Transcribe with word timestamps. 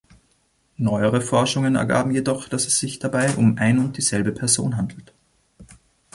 Neuere 0.77 1.21
Forschungen 1.21 1.75
ergaben 1.75 2.09
jedoch, 2.09 2.47
dass 2.49 2.65
es 2.65 2.79
sich 2.79 2.97
dabei 2.97 3.35
um 3.35 3.59
ein 3.59 3.77
und 3.77 3.97
dieselbe 3.97 4.31
Person 4.31 4.75
handelt. 4.75 5.13